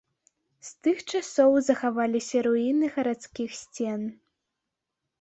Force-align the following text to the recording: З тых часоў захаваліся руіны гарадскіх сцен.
З 0.69 0.87
тых 0.87 0.97
часоў 1.11 1.51
захаваліся 1.69 2.37
руіны 2.49 2.93
гарадскіх 2.99 3.49
сцен. 3.63 4.01